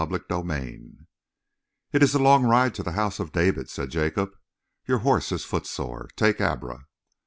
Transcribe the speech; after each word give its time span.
CHAPTER 0.03 0.17
TEN 0.29 1.05
"It 1.93 2.01
is 2.01 2.15
a 2.15 2.17
long 2.17 2.43
ride 2.45 2.73
to 2.73 2.81
the 2.81 2.93
house 2.93 3.19
of 3.19 3.31
David," 3.31 3.69
said 3.69 3.91
Jacob. 3.91 4.31
"Your 4.87 4.97
horse 5.05 5.31
is 5.31 5.45
footsore; 5.45 6.09
take 6.15 6.41
Abra." 6.41 6.87